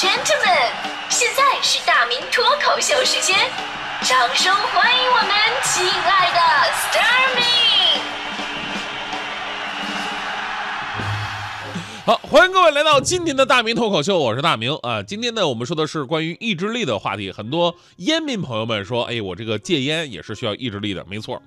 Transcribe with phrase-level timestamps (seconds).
[0.00, 0.72] gentlemen，
[1.10, 3.36] 现在是大明脱口秀时间，
[4.00, 5.30] 掌声欢迎我们
[5.62, 6.40] 亲爱的
[6.88, 8.00] Starmy。
[12.06, 15.02] 好，欢迎各位来到今天的大明脱口秀，我是大明啊。
[15.02, 17.30] 今天呢，我们说的是关于意志力的话题。
[17.30, 21.42] 很多烟民朋友们说，哎，我这个戒烟也是需要意志力的，没错。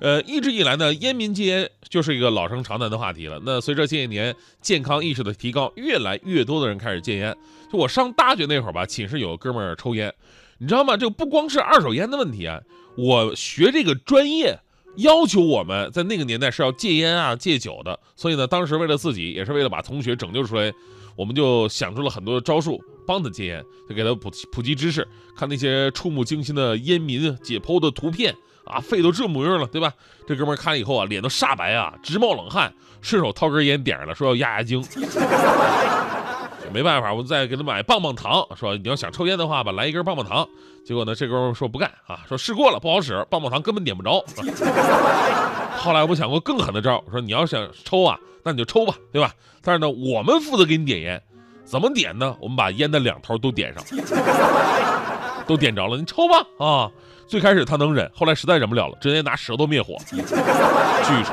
[0.00, 3.40] 呃，一直以来呢，烟民戒烟就是一个老生常谈的话题了。
[3.46, 7.32] 那随着这些年健康意识的提高，越来越多的人开始戒烟。
[7.74, 10.14] 就我上大学那会儿吧，寝室有个哥们儿抽烟，
[10.58, 10.96] 你知道吗？
[10.96, 12.60] 这不光是二手烟的问题啊，
[12.96, 14.56] 我学这个专业
[14.98, 17.98] 要求我们在那个年代是要戒烟啊、戒酒的。
[18.14, 20.72] 所以呢，当时为了自己，也是为了把同学拯救出来，
[21.16, 25.04] 我们就想出了很多招数帮他戒烟，就给他普普及知识，
[25.36, 28.32] 看那些触目惊心的烟民解剖的图片。
[28.66, 29.92] 啊，肺都这模样了，对吧？
[30.28, 32.72] 这哥们儿看了以后啊，脸都煞白啊，直冒冷汗，
[33.02, 34.80] 顺手掏根烟点上了，说要压压惊。
[36.72, 40.46] 没办法，我再给他买棒棒糖，说你要想抽烟的话吧，来一根棒棒糖。
[40.84, 44.24] 结果呢，这哥们说不干啊，说试过了不好使，棒棒糖根本点不着。
[45.76, 49.32] 后来我想过更狠的招，说你要想抽啊，那你就抽吧，对吧？
[49.62, 51.22] 但是呢，我们负责给你点烟，
[51.64, 52.36] 怎么点呢？
[52.40, 53.82] 我们把烟的两头都点上，
[55.46, 56.90] 都点着了，你抽吧啊。
[57.26, 61.32] 最开始他能忍，后来实在忍不了了，直接拿舌头灭火， 继续抽。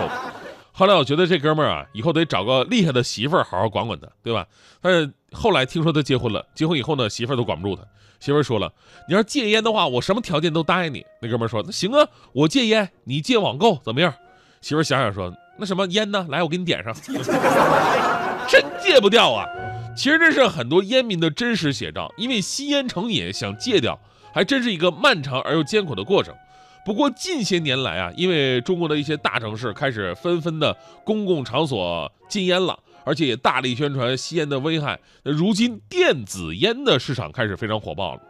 [0.71, 4.47] 后来我觉得这哥们儿啊，以后得找个厉害的媳妇儿好好管管他，对吧？
[4.81, 7.83] 但是后来听说他结婚了，结婚以后呢，媳妇儿都管不住他。
[8.19, 8.71] 媳妇儿说了
[9.09, 14.13] ：“你要是戒烟的话，我什么条件都答应你。”那哥们儿说：“那行啊，我戒烟，你戒网购，怎么样？”
[14.61, 16.27] 媳妇儿想想说：“那什么烟呢？
[16.29, 16.93] 来，我给你点上。
[18.47, 19.45] ”真戒不掉啊！
[19.97, 23.99] 其实这是很多烟民的真实写照，因为吸烟成瘾，想戒掉。
[24.33, 26.33] 还真是一个漫长而又艰苦的过程。
[26.83, 34.99] 不过近些年来啊，因为中国的一些大城市开始纷纷的公共场所禁烟了，而且也大力宣传吸烟的危害。
[35.23, 38.21] 那如今电子烟的市场开始非常火爆了。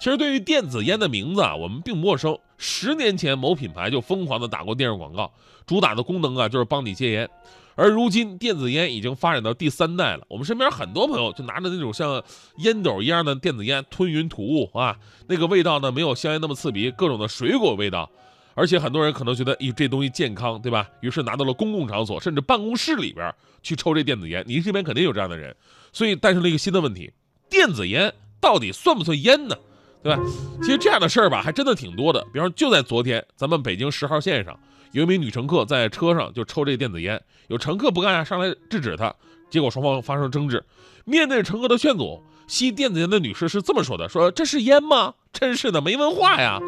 [0.00, 2.36] 其实对于电子烟的名字啊，我们并不陌生。
[2.58, 5.32] 十年前某品牌就疯狂的打过电视广告，
[5.64, 7.30] 主打的功能啊就是帮你戒烟。
[7.74, 10.24] 而如今，电子烟已经发展到第三代了。
[10.28, 12.22] 我们身边很多朋友就拿着那种像
[12.58, 14.96] 烟斗一样的电子烟，吞云吐雾啊，
[15.28, 18.10] 那个味道呢没有香烟那么刺鼻，各种的水果味道。
[18.54, 20.86] 而且很多人可能觉得，咦，这东西健康，对吧？
[21.00, 24.44] 于是拿到了公共场所，甚至办公室里边去抽这电子烟。
[24.46, 25.56] 您这边肯定有这样的人，
[25.90, 27.10] 所以诞生了一个新的问题：
[27.48, 29.56] 电子烟到底算不算烟呢？
[30.02, 30.22] 对吧？
[30.60, 32.22] 其实这样的事儿吧，还真的挺多的。
[32.30, 34.58] 比方就在昨天，咱们北京十号线上。
[34.92, 39.14] 有一名女乘客在车上就抽这个电子烟，有乘客不干啊，上来制止她，
[39.50, 40.62] 结果双方发生争执。
[41.04, 45.14] 面对乘客的劝阻，吸电子烟的女士是这么说的：“说这是烟吗？
[45.32, 46.60] 真是的，没文化呀！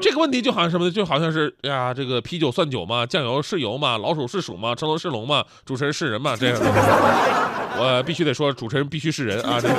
[0.00, 0.90] 这个问题就好像什么呢？
[0.90, 3.04] 就好像是呀，这个啤酒算酒吗？
[3.04, 3.98] 酱油是油吗？
[3.98, 4.74] 老鼠是鼠吗？
[4.74, 5.44] 成龙是龙吗？
[5.64, 6.34] 主持人是人吗？
[6.38, 6.56] 这样，
[7.76, 9.60] 我必须得说，主持人必须是人啊！
[9.60, 9.74] 这个。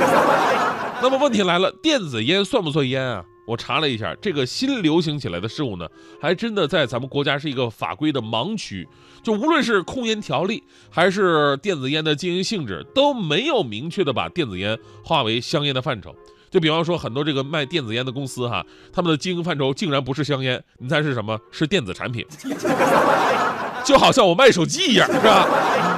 [1.01, 5.87] 那么问题来了，电子烟算不算烟啊？”我查了一下，这个新流行起来的事物呢，
[6.21, 8.87] 还真的在咱们国家是一个法规的盲区。
[9.21, 16.15] 就无论是控烟条例，还是电子烟的经营性质，都没有明确的把电子烟划为香烟的范畴。
[16.49, 21.39] 就比方说，很多这个卖电子烟的公司哈，他们的经营范畴竟然不是香烟，你猜是什么？
[21.51, 22.25] 是电子产品。
[23.83, 25.92] 就好像我卖手机一样，是吧？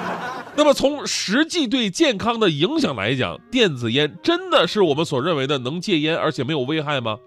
[0.57, 7.17] 那么从实际对健康的影响来讲，电子烟真的是我们所认为的能戒烟而且没有危害吗？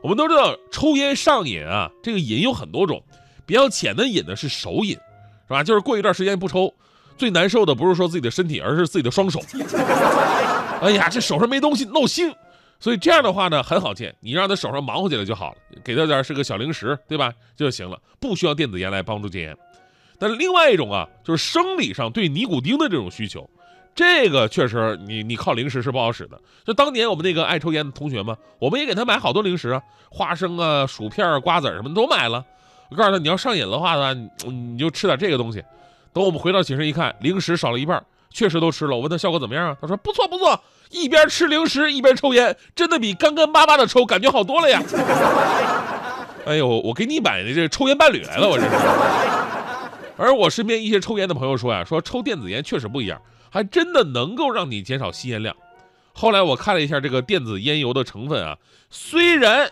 [0.00, 3.02] 我们都知道抽烟上瘾啊，这个瘾有很多种，
[3.44, 5.64] 比较浅的瘾呢是手瘾，是吧？
[5.64, 6.72] 就是过一段时间不抽，
[7.16, 9.40] 最难受的不是说自己的身体，而是自己的双手。
[10.80, 12.32] 哎呀，这手上没东西闹心，
[12.78, 17.32] 所以这样的话呢很好戒，你让他手上忙活起来就好了，给他点是个小零食，对吧？
[17.56, 19.56] 就行了，不需要电子烟来帮助戒烟。
[20.18, 23.48] 但是另外一种啊，就是生理上对尼古丁的这种需求，
[23.94, 26.40] 这个确实你你靠零食是不好使的。
[26.64, 32.44] 就当年我们那个爱抽烟的同学嘛，我们也给他买好多零食啊，花生啊、薯片、瓜子什么都买了。
[32.90, 35.62] 我告诉他，你要上瘾的话呢，你就吃点这个东西。
[36.12, 38.96] 等我们回到寝室一看，零食少了一半，确实都吃了。
[38.96, 39.76] 我问他效果怎么样啊？
[39.80, 40.58] 他说不错不错，
[40.90, 44.82] 一边吃零食一边抽烟，真的比干干巴巴的抽感觉好多了呀。
[46.46, 48.70] 哎呦，我给你买的这抽烟伴侣来了，我这是。
[50.18, 55.56] 而我身边一些抽烟的朋友说呀，说抽电子烟确实不一样，还真的能够让你减少吸烟量。
[56.12, 58.58] 后来我看了一下这个电子烟油的成分啊，
[58.90, 59.70] 虽然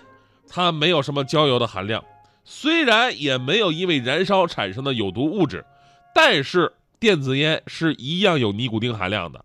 [0.49, 2.05] 它没有什么焦油的含量，
[2.45, 5.65] 虽然也没有因为燃烧产生的有毒物质，
[6.15, 9.45] 但是电子烟是一样有尼古丁含量的。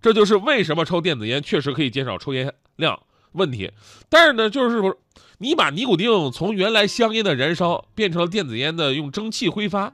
[0.00, 3.00] 这就是为什么抽电子烟确实可以减少抽烟量
[3.30, 3.70] 问题。
[4.08, 4.98] 但是呢，就是说
[5.38, 9.92] 你把尼古丁从原来香烟的燃烧变成了电子烟的用蒸汽挥发。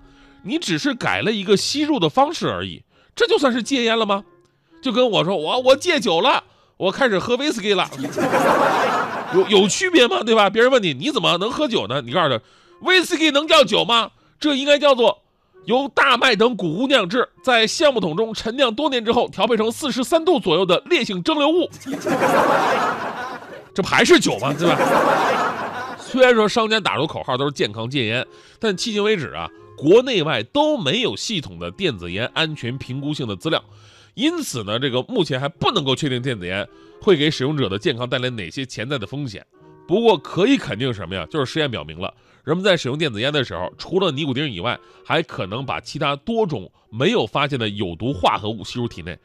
[0.48, 2.82] 你只是改了一个吸入的方式而已，
[3.14, 4.24] 这就算是戒烟了吗？
[4.82, 6.42] 就跟我说我我戒酒了，
[6.76, 7.88] 我开始喝威士忌了，
[9.34, 10.22] 有有区别吗？
[10.24, 10.48] 对吧？
[10.48, 12.00] 别人问你你怎么能喝酒呢？
[12.00, 12.42] 你告诉他，
[12.80, 14.10] 威士忌能叫酒吗？
[14.40, 15.20] 这应该叫做
[15.66, 21.68] 由大麦等谷物酿制，在橡木桶中陈酿多年之后，调配成四十三度左右的烈性蒸馏物，
[23.74, 24.54] 这不还是酒吗？
[24.56, 24.78] 对吧？
[25.98, 28.26] 虽然说商家打出口号都是健康戒烟，
[28.58, 29.48] 但迄今为止啊，
[29.78, 33.64] 国内外都没有系统的电子烟安全评估性的资料。
[34.14, 36.68] 因此呢，这个目前还不能够确定电子烟
[37.00, 39.46] 会给使用者的健康带来哪些潜在的风险。
[39.86, 41.24] 不过可以肯定什么呀？
[41.30, 49.16] 就是实验表明了，人们在使用电子烟的时候，除了尼古丁以外，还可能把其他多种没有发现的有毒化合物吸入体内。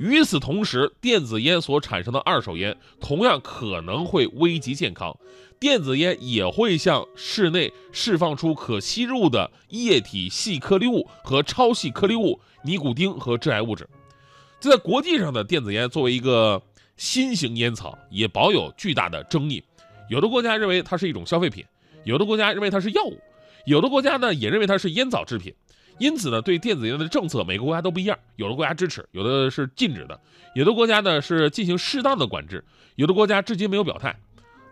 [0.00, 5.14] 与此同时，电子烟所产生的二手烟同样可能会危及健康。
[5.58, 13.86] 电子烟也会向室内释放出可吸入的液体细颗粒物和超细颗粒物、尼古丁和致癌物质。
[14.58, 16.62] 在国际上的电子烟作为一个
[16.96, 19.62] 新型烟草，也保有巨大的争议。
[20.08, 21.62] 有的国家认为它是一种消费品，
[22.04, 23.20] 有的国家认为它是药物，
[23.66, 25.54] 有的国家呢也认为它是烟草制品。
[26.00, 28.18] 因此呢，对电子烟的政策，每个国家都不一样。
[28.36, 30.18] 有的国家支持，有的是禁止的；
[30.54, 32.64] 有的国家呢是进行适当的管制，
[32.96, 34.16] 有的国家至今没有表态。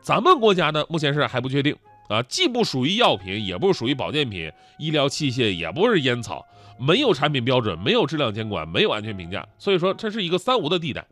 [0.01, 1.77] 咱们国家呢，目前是还不确定
[2.09, 6.45] 啊，既不属于药品，也不属于保健品、医疗器械，也不是烟草。
[6.81, 11.07] 没有产品标准，没有质量监管，没有安全评价，所以说这是一个三无的地带。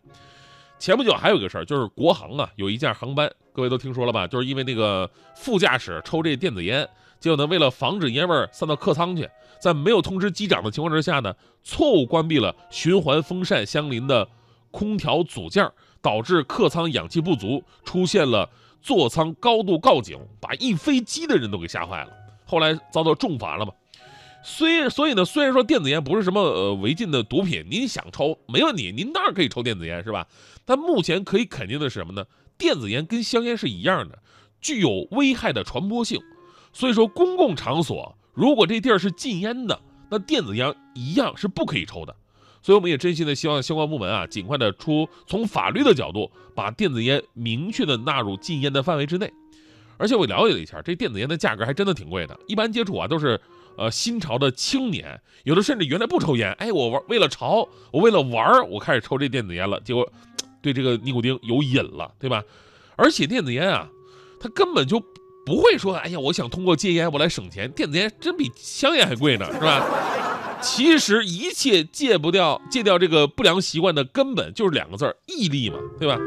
[0.79, 4.27] 前不久还有个事儿，就是国航啊有一架航班，各位都听说了吧？
[4.27, 9.29] 就是因为那个副驾驶抽这电子烟，结果呢为了防止烟味儿散到客舱去，
[9.61, 14.29] 在没有通知机长的情况之下呢，错误关闭了循环风扇相邻的
[14.71, 15.71] 空调组件，
[16.01, 18.49] 导致客舱氧气不足，出现了
[18.81, 22.11] 座舱高度告警，把一飞机的人都给吓坏了，
[22.45, 23.73] 后来遭到重罚了嘛。
[24.45, 30.27] 虽所以呢，虽然说电子烟不是什么呃违禁的毒品，您想抽没问题，您当然可以抽电子烟，是吧？
[30.65, 32.25] 但目前可以肯定的是什么呢？
[32.57, 34.19] 电子烟跟香烟是一样的，
[34.61, 36.21] 具有危害的传播性。
[36.73, 42.15] 所以说，公共场所如果这地儿是禁烟的，那电子烟一样是不可以抽的。
[42.63, 49.33] 所以我们也真心的希望相关部门啊，尽快的出从法律的角度，把电子烟明确的纳入禁烟的范围之内。
[49.97, 53.41] 而且我了解了一下，这电子烟的价格还真的挺贵的，一般接触啊都是。
[53.79, 60.11] 呃，新潮的青年，有的甚至原来不抽烟，哎，我玩为了潮，我为了玩我开始抽这电子烟了，结果
[60.63, 62.43] 对这个尼古丁有瘾了，对吧？
[62.97, 63.87] 而且电子烟啊，
[64.41, 64.99] 它根本就
[65.47, 69.87] 不会说，哎呀，我想通过戒烟我来省钱，电子烟真比香烟还贵呢，是吧？
[70.61, 76.19] 其实一切戒不掉、戒掉这个不良习惯的根本就是两个字儿：毅力嘛，对吧？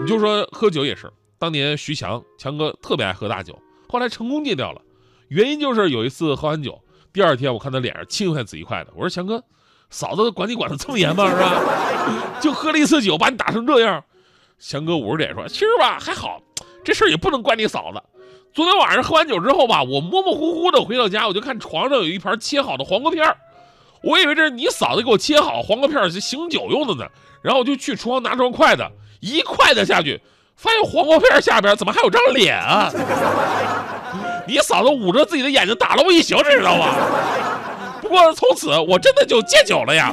[0.00, 3.58] 你就说喝酒也是，当年徐强强哥特别爱喝大酒，
[3.88, 4.80] 后来成功戒掉了。
[5.26, 6.80] 原因就是有一次喝完酒，
[7.12, 8.92] 第二天我看他脸上青一块紫一块的。
[8.94, 9.42] 我说强哥，
[9.90, 11.28] 嫂子管你管得这么严吗？
[11.28, 12.38] 是吧？
[12.40, 14.04] 就喝了一次酒，把你打成这样。
[14.60, 16.40] 强哥捂着脸说：“其实吧，还好，
[16.84, 18.00] 这事儿也不能怪你嫂子。
[18.54, 23.36] 昨天晚上喝完酒之后吧，我模模糊糊的回到家，我就看床上有一盘切好的黄瓜片儿，
[24.02, 27.06] 我以为这是你嫂子给我切好黄瓜片是醒酒用的呢。
[27.40, 28.84] 然后我就去厨房拿双筷子，
[29.20, 30.20] 一筷子下去，
[30.54, 32.90] 发现黄瓜片下边怎么还有张脸啊？”
[34.46, 36.94] 你嫂子捂着自己的眼睛打了我一宿，知道吗？
[38.02, 40.12] 不过从此我真的就戒酒了呀。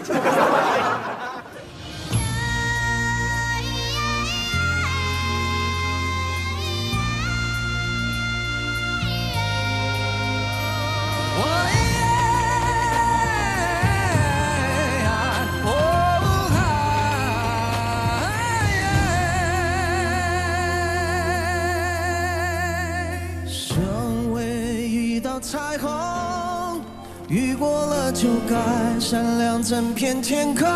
[25.39, 26.81] 彩虹
[27.29, 30.67] 雨过了就该闪亮整片天空，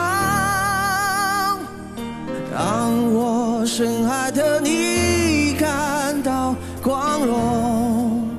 [2.52, 8.30] 让我深爱的你感到光荣。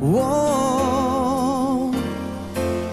[0.00, 1.92] 我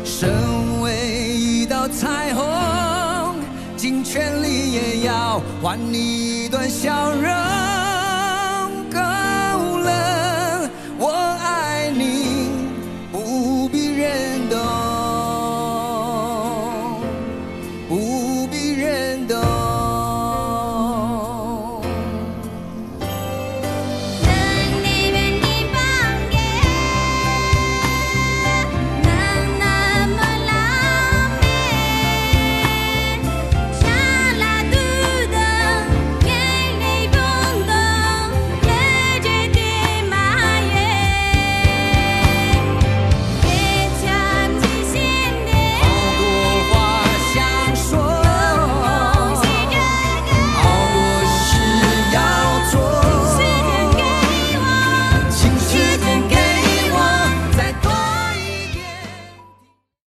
[0.03, 3.35] 身为一道彩虹，
[3.75, 7.78] 尽全力也要换你一段笑容。